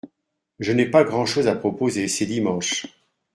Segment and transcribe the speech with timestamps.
[0.57, 2.87] Je n’ai pas grand-chose à proposer, c’est dimanche